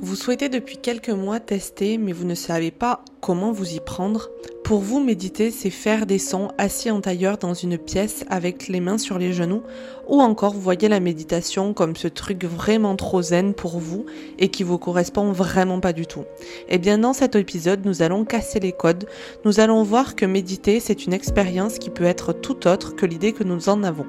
[0.00, 4.30] Vous souhaitez depuis quelques mois tester, mais vous ne savez pas comment vous y prendre.
[4.62, 8.78] Pour vous, méditer, c'est faire des sons assis en tailleur dans une pièce avec les
[8.78, 9.64] mains sur les genoux,
[10.06, 14.06] ou encore vous voyez la méditation comme ce truc vraiment trop zen pour vous
[14.38, 16.24] et qui vous correspond vraiment pas du tout.
[16.68, 19.08] Eh bien, dans cet épisode, nous allons casser les codes.
[19.44, 23.32] Nous allons voir que méditer, c'est une expérience qui peut être tout autre que l'idée
[23.32, 24.06] que nous en avons.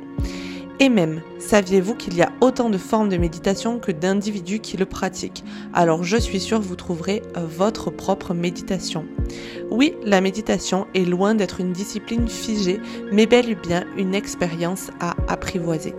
[0.81, 4.85] Et même, saviez-vous qu'il y a autant de formes de méditation que d'individus qui le
[4.85, 5.43] pratiquent?
[5.73, 9.05] Alors je suis sûre vous trouverez euh, votre propre méditation.
[9.69, 12.79] Oui, la méditation est loin d'être une discipline figée,
[13.11, 15.93] mais bel et bien une expérience à apprivoiser.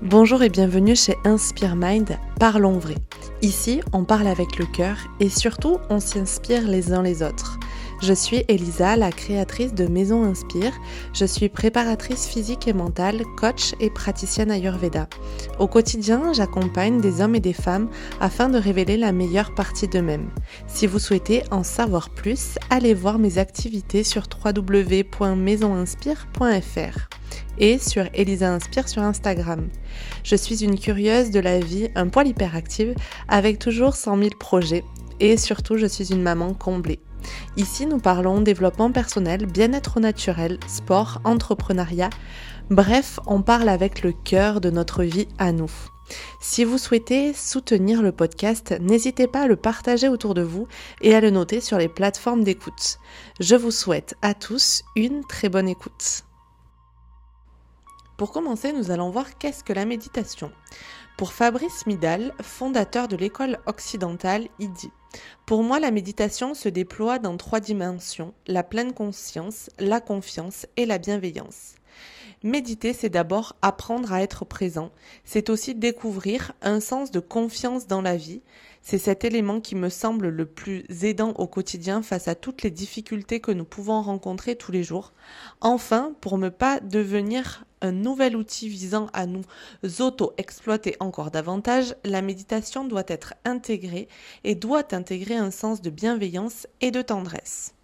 [0.00, 2.96] Bonjour et bienvenue chez Inspire Mind, parlons vrai.
[3.42, 7.58] Ici, on parle avec le cœur et surtout, on s'inspire les uns les autres.
[8.02, 10.74] Je suis Elisa, la créatrice de Maison Inspire.
[11.14, 15.08] Je suis préparatrice physique et mentale, coach et praticienne Ayurveda.
[15.58, 17.88] Au quotidien, j'accompagne des hommes et des femmes
[18.20, 20.28] afin de révéler la meilleure partie d'eux-mêmes.
[20.66, 27.08] Si vous souhaitez en savoir plus, allez voir mes activités sur www.maisoninspire.fr
[27.58, 29.70] et sur Elisa Inspire sur Instagram.
[30.22, 32.94] Je suis une curieuse de la vie, un poil hyperactive,
[33.28, 34.84] avec toujours 100 000 projets
[35.18, 37.00] et surtout je suis une maman comblée.
[37.56, 42.10] Ici, nous parlons développement personnel, bien-être naturel, sport, entrepreneuriat.
[42.70, 45.70] Bref, on parle avec le cœur de notre vie à nous.
[46.40, 50.68] Si vous souhaitez soutenir le podcast, n'hésitez pas à le partager autour de vous
[51.00, 52.98] et à le noter sur les plateformes d'écoute.
[53.40, 56.25] Je vous souhaite à tous une très bonne écoute.
[58.16, 60.50] Pour commencer, nous allons voir qu'est-ce que la méditation.
[61.18, 64.90] Pour Fabrice Midal, fondateur de l'école occidentale, il dit
[65.44, 70.86] Pour moi, la méditation se déploie dans trois dimensions la pleine conscience, la confiance et
[70.86, 71.74] la bienveillance.
[72.42, 74.92] Méditer, c'est d'abord apprendre à être présent,
[75.24, 78.40] c'est aussi découvrir un sens de confiance dans la vie,
[78.88, 82.70] c'est cet élément qui me semble le plus aidant au quotidien face à toutes les
[82.70, 85.12] difficultés que nous pouvons rencontrer tous les jours.
[85.60, 89.42] Enfin, pour ne pas devenir un nouvel outil visant à nous
[89.98, 94.06] auto-exploiter encore davantage, la méditation doit être intégrée
[94.44, 97.74] et doit intégrer un sens de bienveillance et de tendresse.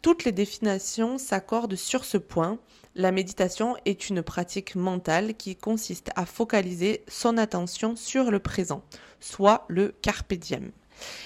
[0.00, 2.60] Toutes les définitions s'accordent sur ce point.
[2.96, 8.82] La méditation est une pratique mentale qui consiste à focaliser son attention sur le présent,
[9.20, 10.72] soit le carpe diem.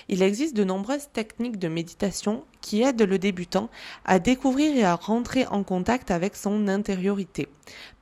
[0.09, 3.71] Il existe de nombreuses techniques de méditation qui aident le débutant
[4.05, 7.49] à découvrir et à rentrer en contact avec son intériorité.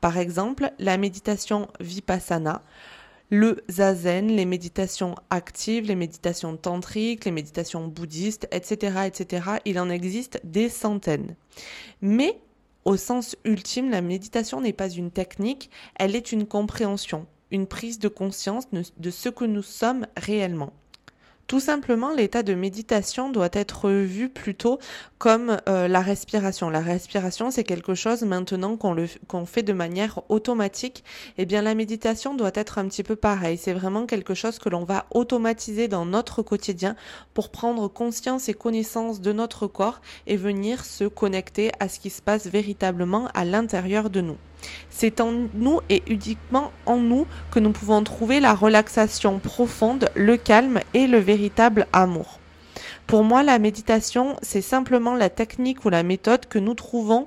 [0.01, 2.63] Par exemple, la méditation vipassana,
[3.31, 9.47] le zazen, les méditations actives, les méditations tantriques, les méditations bouddhistes, etc., etc.
[9.65, 11.37] Il en existe des centaines.
[12.03, 12.39] Mais
[12.85, 17.99] au sens ultime, la méditation n'est pas une technique, elle est une compréhension, une prise
[17.99, 20.73] de conscience de ce que nous sommes réellement.
[21.47, 24.79] Tout simplement, l'état de méditation doit être vu plutôt
[25.19, 26.71] comme euh, la respiration.
[26.71, 31.05] La respiration, c'est quelque chose maintenant qu'on le qu'on fait de manière automatique.
[31.37, 33.59] Eh bien, la méditation doit être un petit peu pareil.
[33.59, 36.97] C'est vraiment quelque chose que l'on va automatiser dans notre quotidien
[37.35, 42.09] pour prendre conscience et connaissance de notre corps et venir se connecter à ce qui
[42.09, 44.39] se passe véritablement à l'intérieur de nous.
[44.91, 50.37] C'est en nous et uniquement en nous que nous pouvons trouver la relaxation profonde, le
[50.37, 52.39] calme et le véritable amour.
[53.07, 57.27] Pour moi, la méditation, c'est simplement la technique ou la méthode que nous trouvons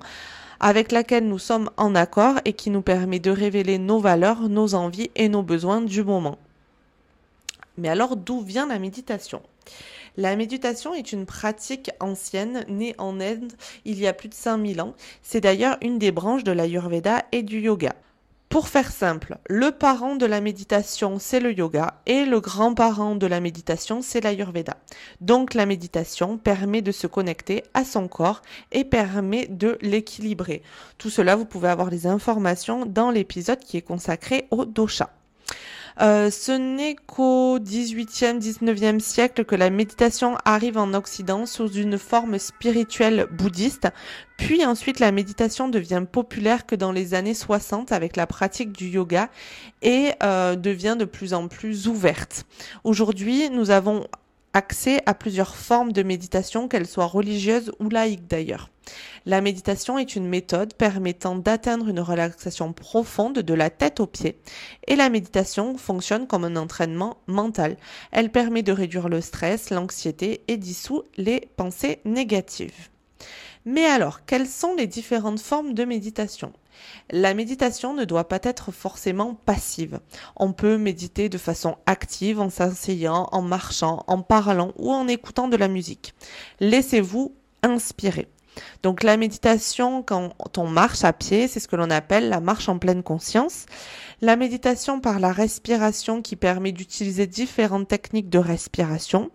[0.59, 4.74] avec laquelle nous sommes en accord et qui nous permet de révéler nos valeurs, nos
[4.74, 6.38] envies et nos besoins du moment.
[7.78, 9.41] Mais alors, d'où vient la méditation?
[10.17, 13.53] La méditation est une pratique ancienne née en Inde
[13.85, 14.93] il y a plus de 5000 ans.
[15.21, 17.93] C'est d'ailleurs une des branches de l'Ayurveda et du yoga.
[18.55, 23.27] Pour faire simple, le parent de la méditation, c'est le yoga et le grand-parent de
[23.27, 24.77] la méditation, c'est l'ayurveda.
[25.19, 30.61] Donc la méditation permet de se connecter à son corps et permet de l'équilibrer.
[30.97, 35.09] Tout cela, vous pouvez avoir les informations dans l'épisode qui est consacré au dosha.
[36.01, 41.97] Euh, ce n'est qu'au 18e, 19e siècle que la méditation arrive en Occident sous une
[41.97, 43.88] forme spirituelle bouddhiste,
[44.38, 48.88] puis ensuite la méditation devient populaire que dans les années 60 avec la pratique du
[48.88, 49.30] yoga
[49.81, 52.45] et euh, devient de plus en plus ouverte.
[52.83, 54.06] Aujourd'hui, nous avons
[54.56, 58.69] accès à plusieurs formes de méditation, qu'elles soient religieuses ou laïques d'ailleurs.
[59.25, 64.40] La méditation est une méthode permettant d'atteindre une relaxation profonde de la tête aux pieds
[64.88, 67.75] et la méditation fonctionne comme un entraînement mental.
[68.12, 72.90] Elle permet de réduire le stress, l'anxiété et dissout les pensées négatives.
[73.66, 76.54] Mais alors, quelles sont les différentes formes de méditation?
[77.12, 80.00] La méditation ne doit pas être forcément passive.
[80.36, 85.48] On peut méditer de façon active en s'asseyant, en marchant, en parlant ou en écoutant
[85.48, 86.13] de la musique.
[86.60, 88.27] Laissez-vous inspirer.
[88.83, 92.69] Donc la méditation, quand on marche à pied, c'est ce que l'on appelle la marche
[92.69, 93.66] en pleine conscience.
[94.21, 99.29] La méditation par la respiration qui permet d'utiliser différentes techniques de respiration.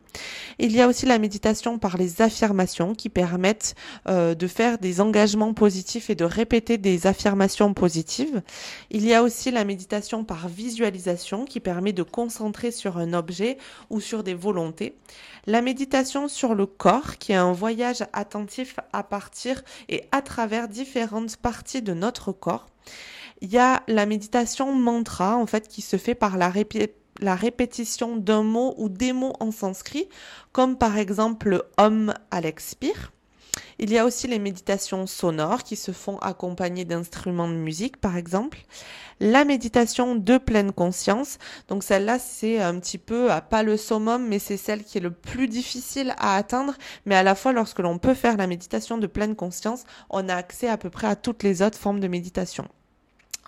[0.58, 3.74] Il y a aussi la méditation par les affirmations qui permettent
[4.08, 8.42] euh, de faire des engagements positifs et de répéter des affirmations positives.
[8.90, 13.58] Il y a aussi la méditation par visualisation qui permet de concentrer sur un objet
[13.90, 14.96] ou sur des volontés.
[15.46, 20.68] La méditation sur le corps qui est un voyage attentif à partir et à travers
[20.68, 22.66] différentes parties de notre corps.
[23.42, 28.42] Il y a la méditation mantra en fait qui se fait par la répétition d'un
[28.42, 30.08] mot ou des mots en sanskrit,
[30.52, 33.12] comme par exemple Om à l'expire.
[33.78, 38.18] Il y a aussi les méditations sonores qui se font accompagner d'instruments de musique, par
[38.18, 38.58] exemple.
[39.20, 41.38] La méditation de pleine conscience.
[41.68, 45.10] Donc celle-là, c'est un petit peu, pas le summum, mais c'est celle qui est le
[45.10, 46.74] plus difficile à atteindre.
[47.06, 50.34] Mais à la fois, lorsque l'on peut faire la méditation de pleine conscience, on a
[50.34, 52.68] accès à peu près à toutes les autres formes de méditation.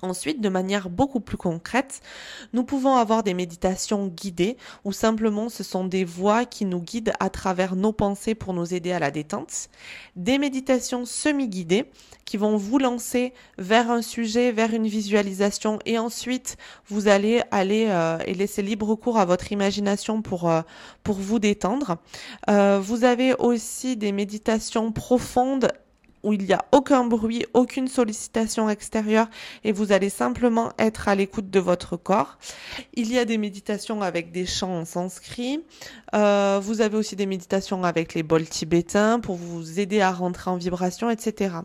[0.02, 2.00] Ensuite, de manière beaucoup plus concrète,
[2.52, 7.12] nous pouvons avoir des méditations guidées ou simplement ce sont des voix qui nous guident
[7.20, 9.69] à travers nos pensées pour nous aider à la détente.
[10.16, 11.84] Des méditations semi-guidées
[12.25, 16.56] qui vont vous lancer vers un sujet, vers une visualisation et ensuite
[16.88, 20.62] vous allez aller euh, et laisser libre cours à votre imagination pour, euh,
[21.04, 21.99] pour vous détendre.
[22.50, 25.69] Euh, vous avez aussi des méditations profondes
[26.23, 29.29] où il n'y a aucun bruit, aucune sollicitation extérieure
[29.65, 32.39] et vous allez simplement être à l'écoute de votre corps.
[32.95, 35.65] Il y a des méditations avec des chants en sanskrit.
[36.15, 40.51] Euh, vous avez aussi des méditations avec les bols tibétains pour vous aider à rentrer
[40.51, 41.57] en vibration, etc.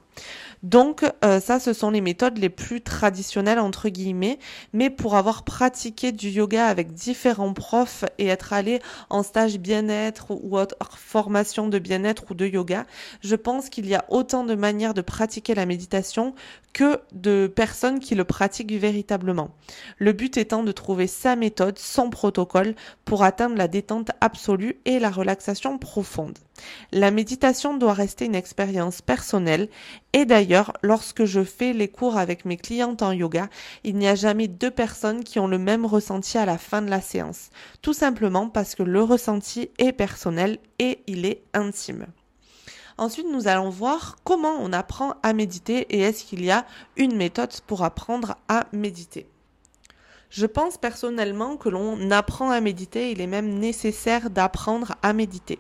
[0.63, 4.39] Donc euh, ça, ce sont les méthodes les plus traditionnelles entre guillemets,
[4.73, 10.31] mais pour avoir pratiqué du yoga avec différents profs et être allé en stage bien-être
[10.31, 12.85] ou autre formation de bien-être ou de yoga,
[13.21, 16.33] je pense qu'il y a autant de manières de pratiquer la méditation
[16.73, 19.49] que de personnes qui le pratiquent véritablement.
[19.97, 22.75] Le but étant de trouver sa méthode, son protocole
[23.05, 26.37] pour atteindre la détente absolue et la relaxation profonde.
[26.91, 29.69] La méditation doit rester une expérience personnelle
[30.13, 33.49] et d'ailleurs, lorsque je fais les cours avec mes clientes en yoga,
[33.83, 36.89] il n'y a jamais deux personnes qui ont le même ressenti à la fin de
[36.89, 37.49] la séance.
[37.81, 42.07] Tout simplement parce que le ressenti est personnel et il est intime.
[42.97, 46.65] Ensuite, nous allons voir comment on apprend à méditer et est-ce qu'il y a
[46.95, 49.27] une méthode pour apprendre à méditer.
[50.29, 55.59] Je pense personnellement que l'on apprend à méditer, il est même nécessaire d'apprendre à méditer.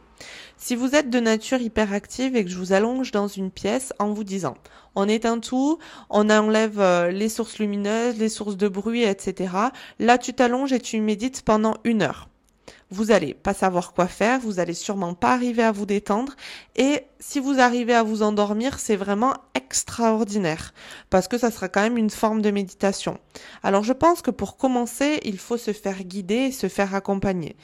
[0.57, 4.11] Si vous êtes de nature hyperactive et que je vous allonge dans une pièce en
[4.11, 4.55] vous disant
[4.95, 5.77] on éteint tout,
[6.09, 9.53] on enlève euh, les sources lumineuses, les sources de bruit, etc.
[9.99, 12.27] Là, tu t'allonges et tu médites pendant une heure
[12.89, 16.35] vous allez pas savoir quoi faire, vous allez sûrement pas arriver à vous détendre
[16.75, 20.73] et si vous arrivez à vous endormir, c'est vraiment extraordinaire
[21.09, 23.19] parce que ça sera quand même une forme de méditation.
[23.63, 27.57] Alors je pense que pour commencer, il faut se faire guider et se faire accompagner.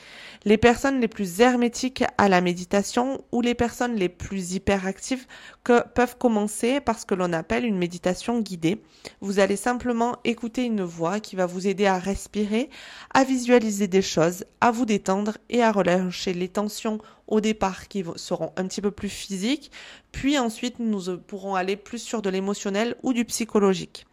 [0.44, 5.26] Les personnes les plus hermétiques à la méditation ou les personnes les plus hyperactives
[5.64, 8.82] peuvent commencer par ce que l'on appelle une méditation guidée.
[9.22, 12.70] Vous allez simplement écouter une voix qui va vous aider à respirer,
[13.14, 15.13] à visualiser des choses, à vous détendre
[15.50, 19.72] et à relâcher les tensions au départ qui seront un petit peu plus physiques,
[20.12, 24.06] puis ensuite nous pourrons aller plus sur de l'émotionnel ou du psychologique.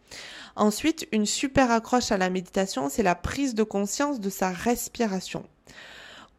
[0.55, 5.45] Ensuite, une super accroche à la méditation, c'est la prise de conscience de sa respiration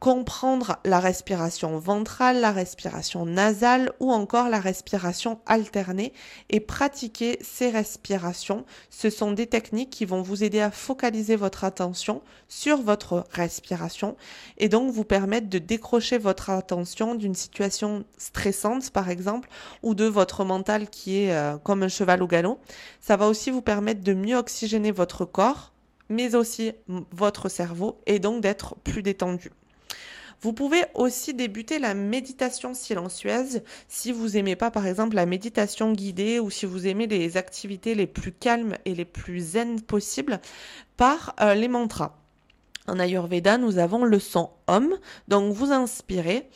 [0.02, 6.12] comprendre la respiration ventrale, la respiration nasale ou encore la respiration alternée
[6.50, 8.64] et pratiquer ces respirations.
[8.90, 14.16] Ce sont des techniques qui vont vous aider à focaliser votre attention sur votre respiration
[14.58, 19.48] et donc vous permettre de décrocher votre attention d'une situation stressante par exemple
[19.84, 22.58] ou de votre mental qui est euh, comme un cheval au galop.
[23.00, 25.70] Ça va aussi vous permettre de mieux oxygéner votre corps
[26.08, 26.72] mais aussi
[27.12, 29.52] votre cerveau et donc d'être plus détendu.
[30.42, 35.92] Vous pouvez aussi débuter la méditation silencieuse si vous aimez pas par exemple la méditation
[35.92, 40.40] guidée ou si vous aimez les activités les plus calmes et les plus zen possibles
[40.96, 42.18] par euh, les mantras.
[42.88, 46.48] En Ayurveda, nous avons le son Om, donc vous inspirez.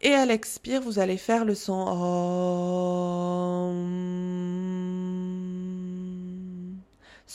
[0.00, 1.74] Et à l'expire, vous allez faire le son
[3.68, 4.83] Om.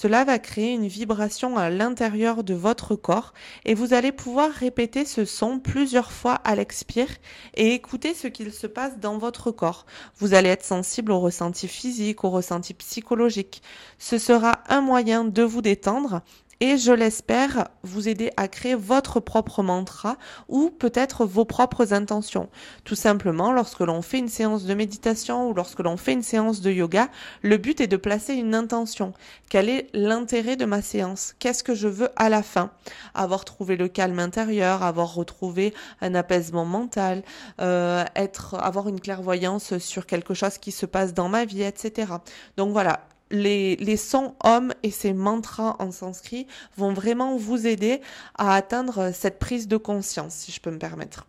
[0.02, 3.34] Cela va créer une vibration à l'intérieur de votre corps
[3.66, 7.10] et vous allez pouvoir répéter ce son plusieurs fois à l'expire
[7.56, 9.86] et écouter ce qu'il se passe dans votre corps.
[10.16, 13.62] Vous allez être sensible au ressenti physique, au ressenti psychologique.
[13.98, 16.22] Ce sera un moyen de vous détendre
[16.62, 22.50] et je l'espère vous aider à créer votre propre mantra ou peut-être vos propres intentions.
[22.84, 26.62] Tout simplement, lorsque l'on fait une séance de méditation ou lorsque l'on fait une séance
[26.62, 27.10] de yoga,
[27.42, 29.14] le but est de placer une intention.
[29.50, 31.34] Quel est l'intérêt de ma séance?
[31.40, 32.72] Qu'est-ce que je veux à la fin?
[33.14, 37.24] Avoir trouvé le calme intérieur, avoir retrouvé un apaisement mental,
[37.62, 42.14] euh, être, avoir une clairvoyance sur quelque chose qui se passe dans ma vie, etc.
[42.58, 43.02] Donc voilà,
[43.32, 48.02] les, sons hommes et ces mantras en sanskrit vont vraiment vous aider
[48.38, 51.26] à atteindre cette prise de conscience, si je peux me permettre.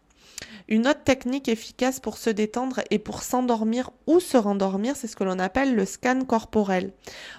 [0.69, 5.17] Une autre technique efficace pour se détendre et pour s'endormir ou se rendormir, c'est ce
[5.17, 6.93] que l'on appelle le scan corporel.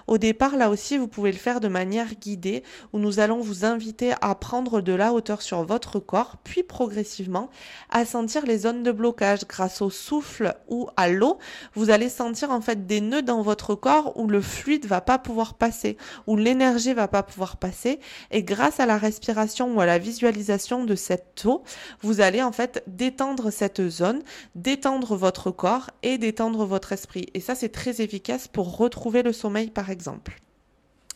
[0.06, 3.64] Au départ, là aussi, vous pouvez le faire de manière guidée, où nous allons vous
[3.64, 7.48] inviter à prendre de la hauteur sur votre corps, puis progressivement
[7.90, 11.38] à sentir les zones de blocage grâce au souffle ou à l'eau.
[11.74, 15.18] Vous allez sentir en fait des nœuds dans votre corps où le fluide va pas
[15.18, 17.98] pouvoir passer, où l'énergie va pas pouvoir passer,
[18.30, 21.62] et grâce à la respiration ou à la visualisation de cette eau,
[22.02, 24.22] vous allez en fait détendre cette zone,
[24.54, 27.26] détendre votre corps et détendre votre esprit.
[27.34, 30.40] Et ça, c'est très efficace pour retrouver le sommeil, par exemple.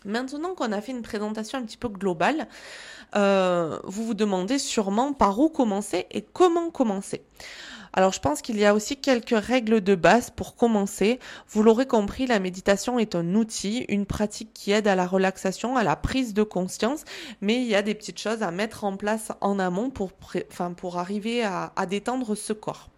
[0.05, 2.47] Maintenant qu'on a fait une présentation un petit peu globale,
[3.17, 7.23] euh, vous vous demandez sûrement par où commencer et comment commencer.
[7.99, 11.19] Alors je pense qu'il y a aussi quelques règles de base pour commencer.
[11.49, 15.79] Vous l'aurez compris, la méditation est un outil, une pratique qui aide à la relaxation,
[15.79, 17.05] à la prise de conscience,
[17.41, 20.13] mais il y a des petites choses à mettre en place en amont pour,
[20.51, 22.91] enfin, pour arriver à, à détendre ce corps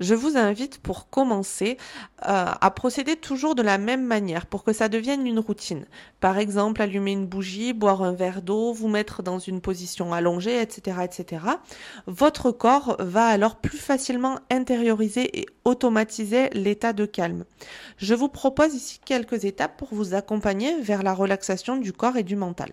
[0.00, 1.76] je vous invite pour commencer
[2.28, 5.84] euh, à procéder toujours de la même manière pour que ça devienne une routine.
[6.20, 10.60] Par exemple, allumer une bougie, boire un verre d'eau, vous mettre dans une position allongée,
[10.60, 11.44] etc., etc.
[12.06, 17.44] Votre corps va alors plus facilement intérioriser et automatiser l'état de calme.
[17.98, 22.22] Je vous propose ici quelques étapes pour vous accompagner vers la relaxation du corps et
[22.22, 22.72] du mental.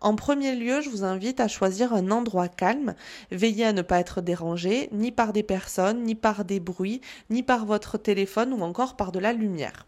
[0.00, 2.94] En premier lieu, je vous invite à choisir un endroit calme.
[3.30, 7.42] Veillez à ne pas être dérangé, ni par des personnes, ni par des bruits, ni
[7.42, 9.86] par votre téléphone ou encore par de la lumière.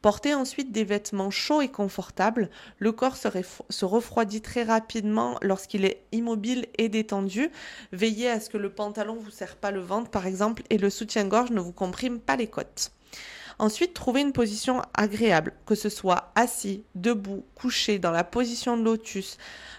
[0.00, 2.50] Portez ensuite des vêtements chauds et confortables.
[2.78, 7.50] Le corps se, refroidit très rapidement lorsqu'il est immobile et détendu.
[7.92, 10.78] Veillez à ce que le pantalon ne vous serre pas le ventre, par exemple, et
[10.78, 12.92] le soutien-gorge ne vous comprime pas les côtes.
[13.58, 18.82] Ensuite, trouvez une position agréable, que ce soit assis, debout, couché, dans la position de
[18.82, 19.38] lotus.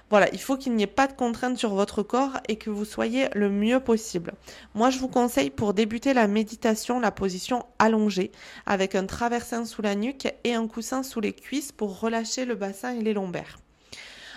[0.09, 2.85] Voilà, il faut qu'il n'y ait pas de contrainte sur votre corps et que vous
[2.85, 4.33] soyez le mieux possible.
[4.75, 8.31] Moi, je vous conseille pour débuter la méditation la position allongée,
[8.65, 12.55] avec un traversin sous la nuque et un coussin sous les cuisses pour relâcher le
[12.55, 13.62] bassin et les lombaires.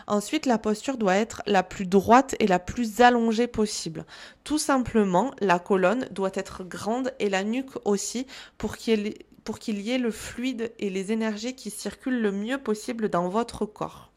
[0.06, 4.04] Ensuite, la posture doit être la plus droite et la plus allongée possible.
[4.44, 9.14] Tout simplement, la colonne doit être grande et la nuque aussi pour qu'il
[9.80, 14.12] y ait le fluide et les énergies qui circulent le mieux possible dans votre corps.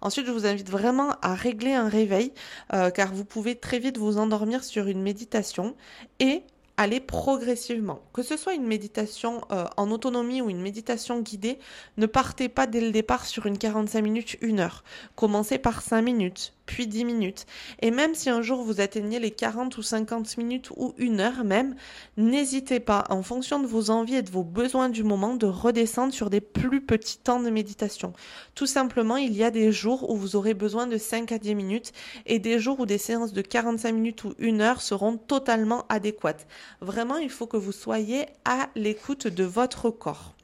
[0.00, 2.32] Ensuite, je vous invite vraiment à régler un réveil
[2.72, 5.76] euh, car vous pouvez très vite vous endormir sur une méditation
[6.20, 6.42] et
[6.80, 8.00] aller progressivement.
[8.14, 11.58] Que ce soit une méditation euh, en autonomie ou une méditation guidée,
[11.98, 14.82] ne partez pas dès le départ sur une 45 minutes, une heure.
[15.14, 17.46] Commencez par 5 minutes, puis 10 minutes.
[17.82, 21.42] Et même si un jour vous atteignez les 40 ou 50 minutes ou une heure
[21.42, 21.74] même,
[22.16, 26.14] n'hésitez pas, en fonction de vos envies et de vos besoins du moment, de redescendre
[26.14, 28.12] sur des plus petits temps de méditation.
[28.54, 31.56] Tout simplement, il y a des jours où vous aurez besoin de 5 à 10
[31.56, 31.92] minutes
[32.26, 36.46] et des jours où des séances de 45 minutes ou une heure seront totalement adéquates.
[36.80, 40.34] Vraiment, il faut que vous soyez à l'écoute de votre corps.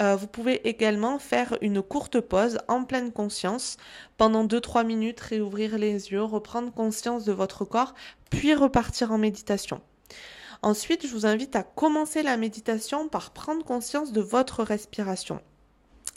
[0.00, 3.76] Euh, vous pouvez également faire une courte pause en pleine conscience
[4.16, 7.94] pendant 2-3 minutes, réouvrir les yeux, reprendre conscience de votre corps,
[8.30, 9.80] puis repartir en méditation.
[10.62, 15.40] Ensuite, je vous invite à commencer la méditation par prendre conscience de votre respiration.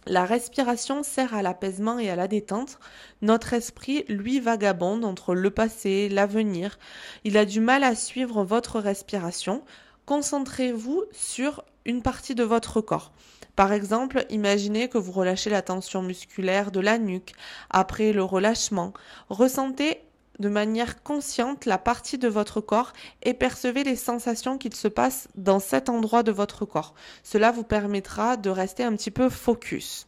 [0.07, 2.77] La respiration sert à l'apaisement et à la détente.
[3.23, 6.77] Notre esprit, lui, vagabonde entre le passé, l'avenir.
[7.23, 9.63] Il a du mal à suivre votre respiration.
[10.05, 13.13] Concentrez-vous sur une partie de votre corps.
[13.55, 17.33] Par exemple, imaginez que vous relâchez la tension musculaire de la nuque
[17.69, 18.93] après le relâchement.
[19.29, 20.01] Ressentez
[20.39, 22.91] de manière consciente la partie de votre corps
[23.23, 26.93] et percevez les sensations qu'il se passe dans cet endroit de votre corps.
[27.23, 30.07] Cela vous permettra de rester un petit peu focus.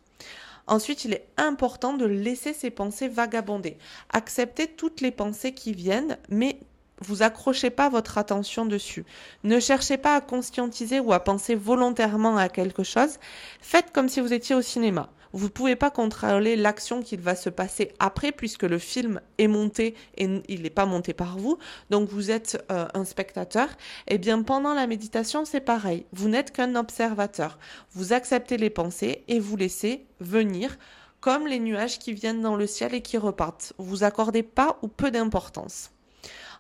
[0.68, 3.78] Ensuite, il est important de laisser ces pensées vagabonder.
[4.10, 6.60] Acceptez toutes les pensées qui viennent, mais
[7.02, 9.06] vous accrochez pas votre attention dessus.
[9.44, 13.18] Ne cherchez pas à conscientiser ou à penser volontairement à quelque chose.
[13.62, 15.10] Faites comme si vous étiez au cinéma.
[15.34, 19.48] Vous ne pouvez pas contrôler l'action qu'il va se passer après puisque le film est
[19.48, 21.58] monté et il n'est pas monté par vous.
[21.90, 23.68] Donc vous êtes euh, un spectateur.
[24.08, 26.06] Et eh bien pendant la méditation, c'est pareil.
[26.14, 27.60] Vous n'êtes qu'un observateur.
[27.92, 30.78] Vous acceptez les pensées et vous laissez venir
[31.20, 33.74] comme les nuages qui viennent dans le ciel et qui repartent.
[33.78, 35.92] Vous accordez pas ou peu d'importance.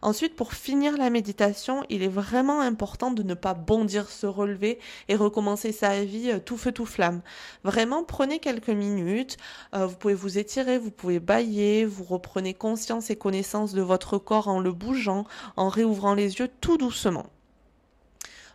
[0.02, 4.80] Ensuite, pour finir la méditation, il est vraiment important de ne pas bondir, se relever
[5.08, 7.22] et recommencer sa vie euh, tout feu tout flamme.
[7.64, 9.38] Vraiment, prenez quelques minutes.
[9.74, 14.18] Euh, vous pouvez vous étirer, vous pouvez bailler, vous reprenez conscience et connaissance de votre
[14.18, 15.26] corps en le bougeant,
[15.56, 17.26] en réouvrant les yeux tout doucement.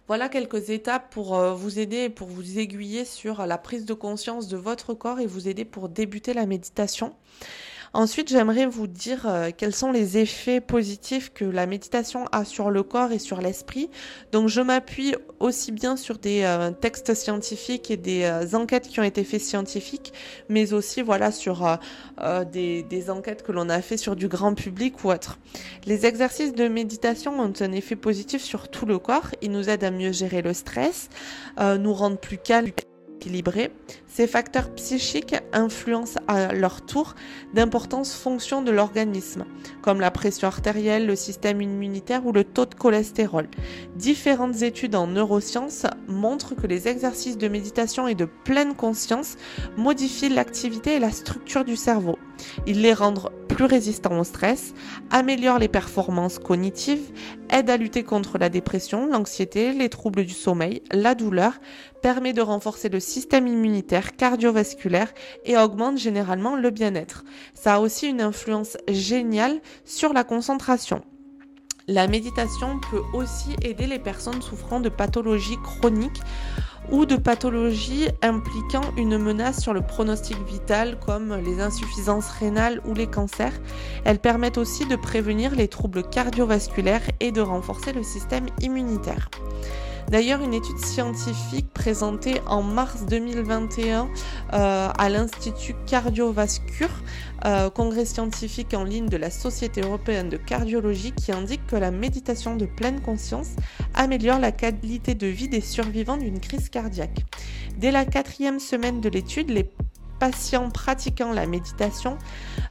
[0.09, 4.49] Voilà quelques étapes pour euh, vous aider, pour vous aiguiller sur la prise de conscience
[4.49, 7.15] de votre corps et vous aider pour débuter la méditation.
[7.95, 12.71] Ensuite, j'aimerais vous dire euh, quels sont les effets positifs que la méditation a sur
[12.71, 13.91] le corps et sur l'esprit.
[14.33, 18.99] Donc, je m'appuie aussi bien sur des euh, textes scientifiques et des euh, enquêtes qui
[19.01, 20.15] ont été faites scientifiques,
[20.49, 21.79] mais aussi voilà sur
[22.51, 25.39] des, des, enquêtes que l'on a fait sur du grand public ou autre.
[25.85, 29.29] Les exercices de méditation ont un effet positif sur tout le corps.
[29.43, 31.09] Ils nous aident à mieux gérer le stress,
[31.59, 32.71] nous rendent plus calmes
[34.07, 37.15] ces facteurs psychiques influencent à leur tour
[37.55, 39.45] d'importantes fonctions de l'organisme,
[39.81, 43.49] comme la pression artérielle, le système immunitaire ou le taux de cholestérol.
[43.97, 49.37] Différentes études en neurosciences montrent que les exercices de méditation et de pleine conscience
[49.77, 52.19] modifient l'activité et la structure du cerveau.
[52.67, 54.75] Ils les rendent plus résistants au stress,
[55.11, 57.13] améliorent les performances cognitives,
[57.53, 61.53] aident à lutter contre la dépression, l'anxiété, les troubles du sommeil, la douleur,
[62.03, 65.13] permet de renforcer le système immunitaire, cardiovasculaire
[65.45, 67.25] et augmente généralement le bien-être.
[67.55, 71.03] Ça a aussi une influence géniale sur la concentration.
[71.89, 76.21] La méditation peut aussi aider les personnes souffrant de pathologies chroniques
[76.91, 82.95] ou de pathologies impliquant une menace sur le pronostic vital comme les insuffisances rénales ou
[82.95, 83.59] les cancers.
[84.05, 89.31] Elles permettent aussi de prévenir les troubles cardiovasculaires et de renforcer le système immunitaire.
[90.09, 94.09] D'ailleurs, une étude scientifique présentée en mars 2021
[94.53, 97.03] euh, à l'Institut cardiovasculaire,
[97.45, 101.91] euh, congrès scientifique en ligne de la Société européenne de cardiologie, qui indique que la
[101.91, 103.49] méditation de pleine conscience
[103.95, 107.25] améliore la qualité de vie des survivants d'une crise cardiaque.
[107.79, 109.65] Dès la quatrième semaine de l'étude, les
[110.23, 112.17] patients pratiquant la méditation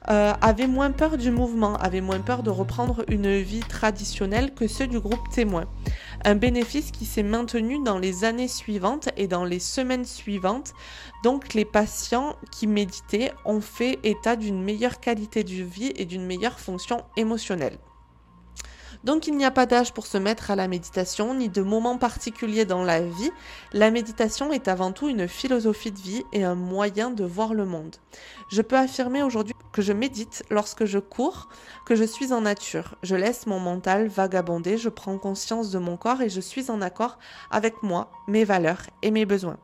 [0.08, 4.70] euh, avaient moins peur du mouvement, avaient moins peur de reprendre une vie traditionnelle que
[4.70, 5.66] ceux du groupe témoin.
[6.24, 10.72] Un bénéfice qui s'est maintenu dans les années suivantes et dans les semaines suivantes.
[11.26, 16.26] Donc les patients qui méditaient ont fait état d'une meilleure qualité de vie et d'une
[16.26, 17.78] meilleure fonction émotionnelle.
[19.04, 21.98] Donc il n'y a pas d'âge pour se mettre à la méditation, ni de moment
[21.98, 23.32] particulier dans la vie.
[23.74, 27.66] La méditation est avant tout une philosophie de vie et un moyen de voir le
[27.66, 27.96] monde.
[28.52, 31.50] Je peux affirmer aujourd'hui que je médite lorsque je cours,
[31.86, 32.96] que je suis en nature.
[33.02, 36.82] Je laisse mon mental vagabonder, je prends conscience de mon corps et je suis en
[36.82, 37.18] accord
[37.50, 39.58] avec moi, mes valeurs et mes besoins.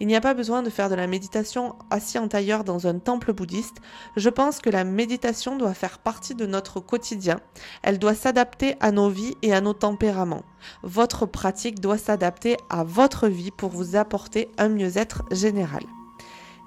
[0.00, 2.98] Il n'y a pas besoin de faire de la méditation assis en tailleur dans un
[2.98, 3.76] temple bouddhiste.
[4.16, 7.40] Je pense que la méditation doit faire partie de notre quotidien.
[7.82, 10.44] Elle doit s'adapter à nos vies et à nos tempéraments.
[10.82, 15.82] Votre pratique doit s'adapter à votre vie pour vous apporter un mieux-être général.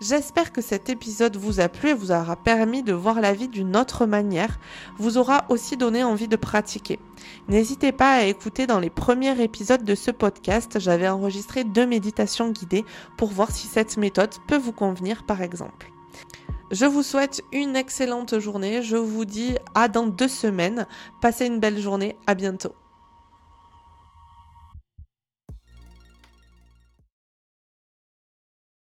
[0.06, 3.48] J'espère que cet épisode vous a plu et vous aura permis de voir la vie
[3.48, 4.60] d'une autre manière,
[4.98, 7.00] vous aura aussi donné envie de pratiquer.
[7.48, 12.50] N'hésitez pas à écouter dans les premiers épisodes de ce podcast, j'avais enregistré deux méditations
[12.50, 12.84] guidées
[13.16, 15.90] pour voir si cette méthode peut vous convenir par exemple.
[16.70, 20.86] Je vous souhaite une excellente journée, je vous dis à dans deux semaines,
[21.22, 22.74] passez une belle journée, à bientôt.